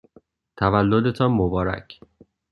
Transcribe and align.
تولدتان 0.57 1.31
مبارک! 1.31 1.99